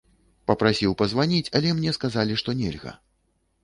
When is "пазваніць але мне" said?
1.03-1.97